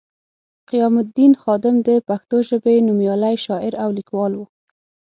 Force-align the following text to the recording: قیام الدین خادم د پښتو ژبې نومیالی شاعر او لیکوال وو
قیام 0.69 0.95
الدین 1.03 1.33
خادم 1.41 1.75
د 1.87 1.89
پښتو 2.07 2.37
ژبې 2.49 2.75
نومیالی 2.87 3.35
شاعر 3.45 3.73
او 3.83 3.89
لیکوال 3.97 4.31
وو 4.35 4.45